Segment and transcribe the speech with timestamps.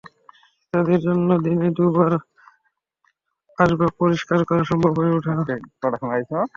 [0.73, 2.11] তাঁদের জন্য দিনে দুবার
[3.57, 5.31] আসবাব পরিষ্কার করা সম্ভব হয়ে ওঠে
[5.37, 5.43] না।